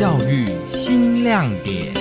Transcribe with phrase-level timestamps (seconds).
[0.00, 1.92] 教育新亮点。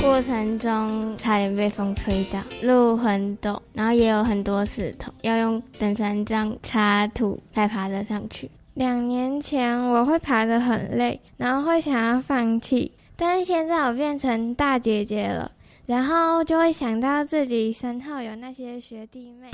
[0.00, 8.50] 过程中差点被风吹倒，路很陡，然后也有很多石头，要用登山杖插土才爬得上去。
[8.72, 15.52] 两年前我会爬得很累，然后会想要放弃，但是现在我变成大姐姐了，
[15.84, 19.50] 然后就会想到自己身后有那些学弟妹。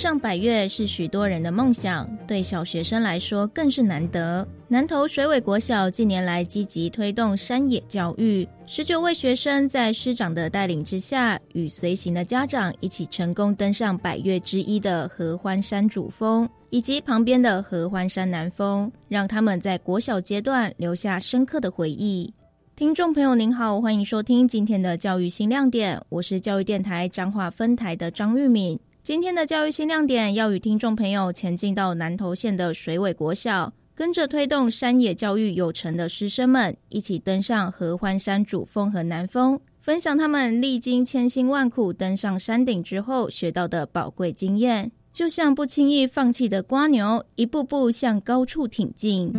[0.00, 4.48] 上百岳是许多人的梦想，对小学生来说更是难得。
[4.66, 22.32] 南投水尾国小近年来积极推动山野教育，十九位学生在师长的带领之下，与随行的家长一起成功登上百岳之一的合欢山主峰，以及旁边的合欢山南峰，让他们在国小阶段留下深刻的回忆。
[22.74, 28.80] 听众朋友您好，欢迎收听今天的教育新亮点，我是教育电台彰化分台的张玉敏。
[29.02, 49.32] 今天的教育新亮点要与听众朋友前进到南投县的水尾国小，跟着推动山野教育有成的师生们，一起登上合欢山主峰和南峰，分享他们历经千辛万苦登上山顶之后学到的宝贵经验，就像不轻易放弃的瓜牛，一步步向高处挺进。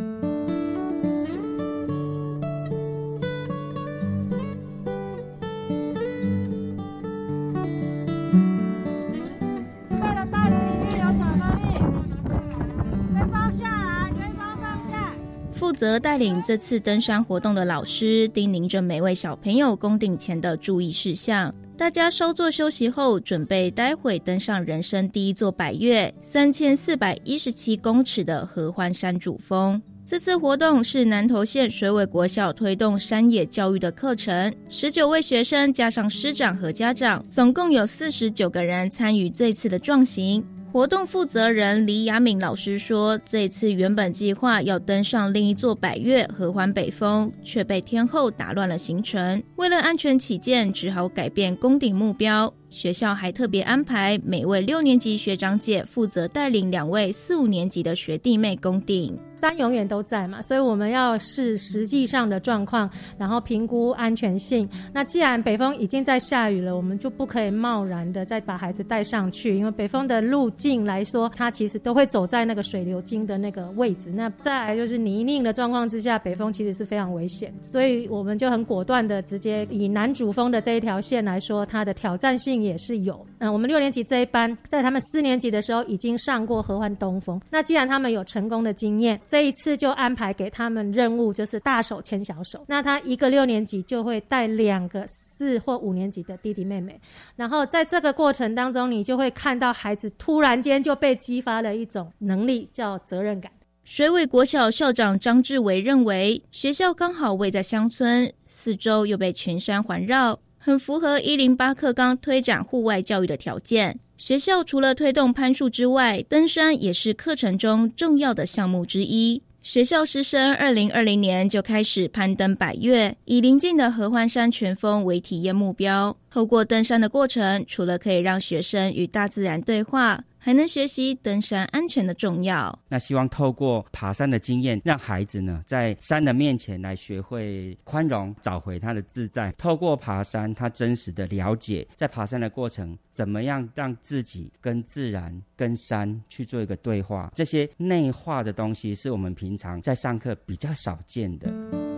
[15.61, 21.53] 负责带领这次登山活动的老师叮咛着每位小朋友攻顶前的注意事项。
[21.77, 29.79] 大家稍作休息后，准备待会登上人生第一座百岳——三千四百一十七公尺的合欢山主峰。
[30.03, 40.43] 这次活动是南投县水尾国小推动山野教育的课程，十九位学生加上师长和家长，总共有四十九个人参与这次的壮行。
[40.71, 49.43] 活动负责人李雅敏老师说：“这次原本计划要登上另一座百岳合欢北峰，却被天后打乱了行程。
[49.57, 52.53] 为了安全起见，只好改变攻顶目标。
[52.69, 62.87] 学校还特别安排每位六年级学长姐负责带领两位四五年级的学弟妹攻顶。”山永远都在嘛，所以我们要视实际上的状况，
[63.17, 64.69] 然后评估安全性。
[64.93, 74.11] 那既然北风已经在下雨了，我们就不可以贸然的再把孩子带上去，因为北风的路径来说，它其实都会走在那个水流经的那个位置。
[74.11, 83.25] 那再来就是泥泞的状况之下，北风其实是非常危险，所以我们就很果断的直接以南主峰的这一条线来说，它的挑战性也是有。
[83.39, 89.19] 嗯，我们六年级这一班在他们四年级的时候已经上过合欢东峰，那既然他们有成功的经验。
[89.31, 92.65] 这一次就安排给他们任务，就是大手牵小手。
[92.67, 96.99] 那他一个六年级就会带两个四或五年级的弟弟妹妹，
[97.37, 103.49] 然后在这个过程当中，你就会看到孩子突然间就被激发了一种能力，叫责任感。
[103.85, 113.97] 水尾国小校长张志伟认为，学校刚好位在乡村，四周又被群山环绕，很符合一零八课纲推展户外教育的条件。
[114.19, 119.41] 学校除了推动攀树之外，登山也是课程中重要的项目之一。
[119.63, 126.15] 学校师生二零二零年就开始攀登百越，以邻近的合欢山全峰为体验目标。
[126.29, 132.77] 透过登山的过程，除了可以让学生与大自然对话，还能学习登山安全的重要。
[132.89, 139.51] 那希望透过爬山的经验，让孩子呢在山的面前来学会宽容，找回他的自在。
[139.55, 147.31] 透过爬山，他真实的了解，在爬山的过程，怎么样让自己跟自然、跟山去做一个对话。
[147.35, 151.90] 这些内化的东西，是我们平常在上课比较少见的。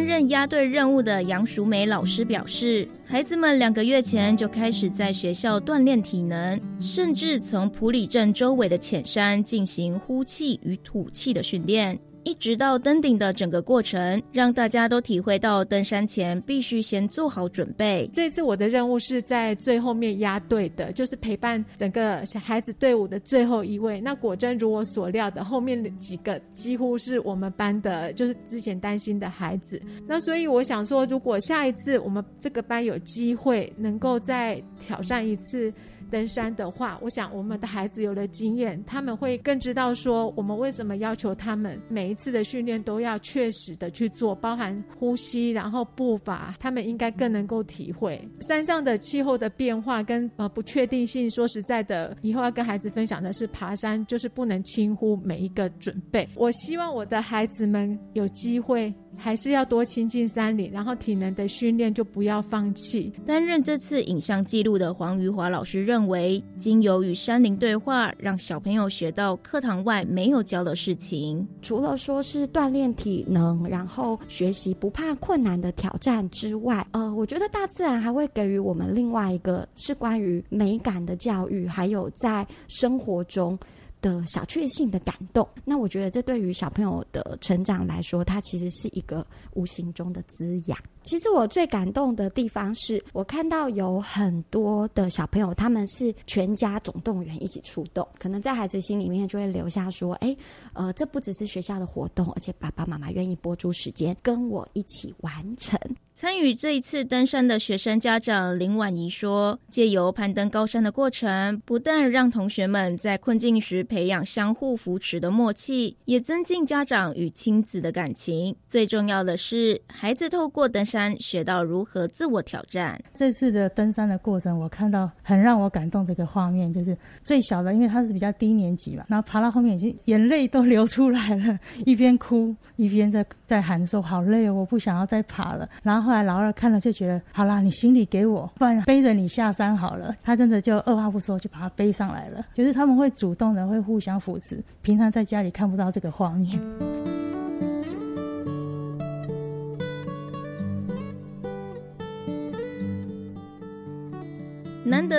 [0.00, 11.98] 担任压队任务的杨淑梅老师表示，孩子们两个月前就开始在学校锻炼体能，甚至从普里镇周围的浅山进行呼气与吐气的训练。
[12.24, 18.08] 一直到登顶的整个过程，让大家都体会到登山前必须先做好准备。
[18.12, 24.00] 这次我的任务是在最后面压队的，就是陪伴整个小孩子队伍的最后一位。
[24.00, 29.80] 那果真如我所料的，后面的几个几乎是我们班的，就是之前担心的孩子。
[30.06, 35.72] 那所以我想说，如果下一次我们这个班有机会能够再挑战一次。
[36.10, 51.30] 登山的话，我想我们的孩子有了经验，他们会更知道说我们为什么要求他们每一次的训练都要确实的去做，包含呼吸，然后步伐，他们应该更能够体会山上的气候的变化跟呃不确定性。
[51.30, 56.28] 说实在的，以后要跟孩子分享的是爬山就是不能轻忽每一个准备。
[56.34, 63.12] 我希望我的孩子们有机会还是要多亲近山林，然后体能的训练就不要放弃。
[63.26, 71.46] 担任这次影像记录的黄瑜华老师认为，经由与山林对话，让小朋友学到课堂外没有教的事情。
[71.60, 83.58] 除了说是锻炼体能，然后学习不怕困难的挑战之外，呃，我觉得大自然还会给予我们另外一个是关于美感的教育，还有在生活中。
[84.00, 90.78] 的小确幸的感动，那我觉得这对于小朋友的成长来说，它其实是一个无形中的滋养。
[91.02, 100.36] 其实我最感动的地方是，我看到有很多的小朋友，他们是全家总动员一起出动，可能在孩子心里面就会留下说：“哎，
[100.72, 105.78] 呃，这不只是学校的活动，而且爸爸妈妈愿意拨出时间跟我一起完成。”
[106.12, 118.54] 参与这一次登山的学生家长林婉仪说：“借由攀登高山的过程，不但让同学们在困境时培养相互扶持的默契，也增进家长与亲子的感情。
[118.68, 123.00] 最重要的是，孩子透过登山学到如何自我挑战。
[123.14, 135.66] 这次的登山的过程，我看到很让我感动的一个画面，就是最小的，因为他是比较低年级嘛，然后爬到后面已经眼泪都流出来了，一边哭一边在在喊说：好累哦，我不想要再爬了。
[135.84, 140.16] 然后。”后来老二看了就觉得，好啦，你行李给我，不然背着你下山好了。
[140.22, 142.44] 他真的就二话不说就把他背上来了。
[142.52, 144.60] 就是他们会主动的，会互相扶持。
[144.82, 146.58] 平常在家里看不到这个画面。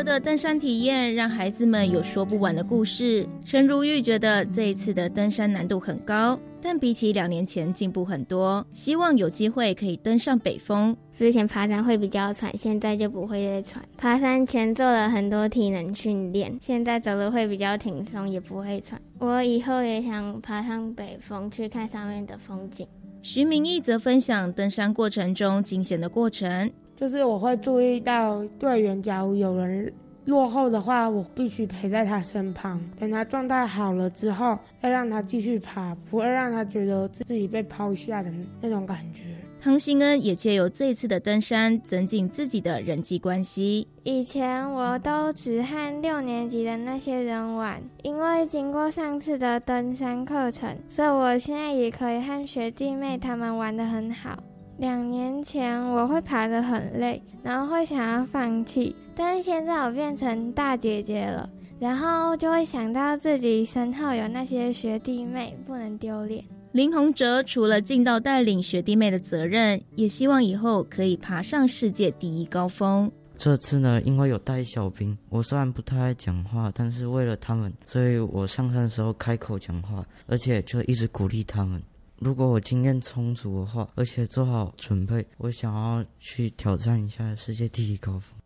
[0.04, 3.28] 的登山体验，让孩子们有说不完的故事。
[3.44, 6.40] 陈如玉觉得这一次的登山难度很高。
[6.64, 10.96] 但比起两年前进步很多，希望有机会可以登上北峰。
[11.18, 13.84] 之前爬山会比较喘，现在就不会再喘。
[13.98, 19.02] 爬山前做了很多体能训练，现在走路会比较轻松，也不会喘。
[19.18, 22.88] 我以后也想爬上北峰去看上面的风景。
[23.24, 26.72] 徐明义则分享登山过程中惊险的过程，
[27.02, 29.92] 就是我会注意到队员，假如有人。
[30.26, 38.32] 落后的话，我必须陪在他身旁，等他状态好了之后，再让他继续爬，不会让他觉得自己被抛下的
[38.62, 39.24] 那种感觉。
[39.60, 43.88] 汤新恩也借由这次的登山，增进自己的人际关系。
[44.04, 54.38] 以前我都只和六年级的那些人玩，因为经过上次的登山课程，所以我现在也可以和学弟妹他们玩得很好。
[54.82, 58.96] 两年前我会爬得很累，然后会想要放弃。
[59.16, 61.48] 但是现在我变成大姐姐了，
[61.80, 66.44] 然后就会想到自己身后有那些学弟妹，不能丢脸。
[66.72, 73.12] 林宏哲除了尽到带领学弟妹的责任，也希望以后可以爬上世界第一高峰。
[73.38, 81.80] 这次呢，因为有带小兵，我虽然不太爱讲话，但是为了他们，所以我上山的时候开口讲话，而且就一直鼓励他们。
[82.24, 88.41] 如果我经验充足的话，而且做好准备，我想要去挑战一下世界第一高峰。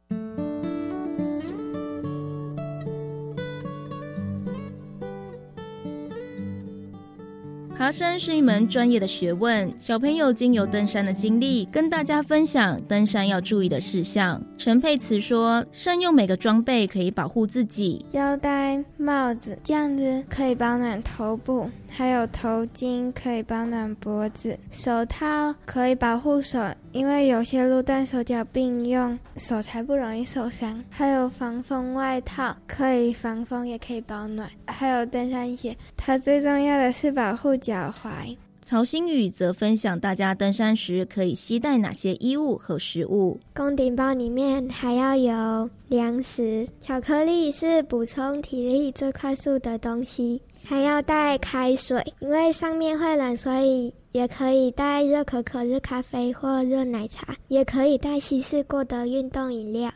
[7.86, 14.42] 爬山是一门专业的学问，小朋友经由登山的经历，跟大家分享登山要注意的事项。
[14.58, 26.60] 陈佩慈说：“善用每个装备可以保护自己，腰带、帽子，这样子可以保暖头部；还有头巾可以保暖脖子，手套可以保护手，
[26.92, 30.84] 因为有些路段手脚并用，手才不容易受伤。
[30.90, 34.50] 还有防风外套，可以防风也可以保暖。
[34.76, 38.36] 还有登山鞋，它最重要的是保护脚。”踝。
[38.62, 43.40] 曹新宇则分享大家登山时可以携带哪些衣物和食物。
[43.54, 59.92] 公顶包里面还要有粮食，巧克力是补充体力最快速的东西，还要带开水，因为上面会冷，所以也可以带热可可、热咖啡或热奶茶，也可以带稀释过的运动饮料。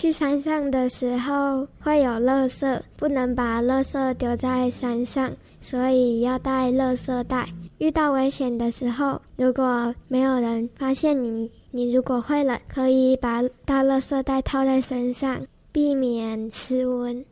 [0.00, 5.28] 去山上的时候会有垃圾，不能把垃圾丢在山上，
[5.60, 7.48] 所以要带垃圾袋。
[7.78, 17.24] 遇到危险的时候，如果没有人发现你，你如果会冷，可以把大垃圾袋套在身上，避免失温。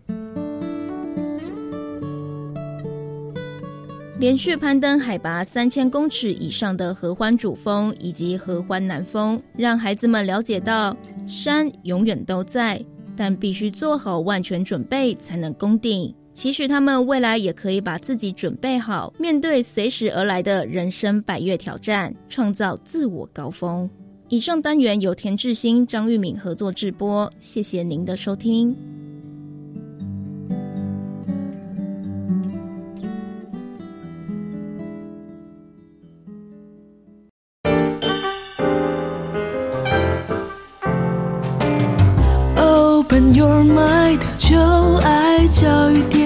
[4.19, 10.97] 连续攀登海拔三千公尺以上的合欢主峰以及合欢南峰，让孩子们了解到。
[11.27, 12.83] 山永远都在，
[13.15, 16.15] 但必须做好万全准备才能攻顶。
[16.33, 23.89] 期许他们未来也可以把自己准备好，面对随时而来的人生百越挑战，创造自我高峰。
[24.29, 28.75] 以上单元由田志新、张玉敏合作制播，谢谢您的收听。
[43.36, 44.58] your mind，就
[45.04, 46.25] 爱教育电